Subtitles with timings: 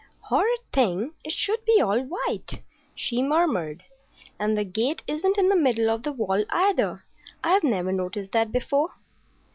[0.29, 1.13] "Horrid thing!
[1.23, 2.63] It should be all white,"
[2.95, 3.83] she murmured.
[4.39, 7.03] "And the gate isn't in the middle of the wall, either.
[7.43, 8.95] I never noticed that before."